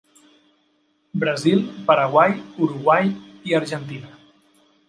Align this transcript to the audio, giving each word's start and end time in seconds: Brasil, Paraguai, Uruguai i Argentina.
Brasil, 1.23 1.61
Paraguai, 1.91 2.25
Uruguai 2.67 3.15
i 3.51 3.55
Argentina. 3.63 4.09